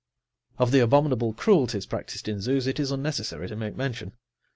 Of 0.57 0.71
the 0.71 0.79
abominable 0.79 1.31
cruelties 1.31 1.85
practised 1.85 2.27
in 2.27 2.41
zoos 2.41 2.65
it 2.65 2.79
is 2.79 2.89
unnecessary 2.89 3.47
to 3.47 3.55
make 3.55 3.75
mention. 3.75 4.13